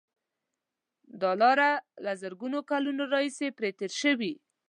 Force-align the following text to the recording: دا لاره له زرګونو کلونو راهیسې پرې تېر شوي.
دا 1.21 1.31
لاره 1.41 1.71
له 2.03 2.11
زرګونو 2.21 2.59
کلونو 2.69 3.03
راهیسې 3.13 3.47
پرې 3.57 3.69
تېر 3.79 3.91
شوي. 4.01 4.33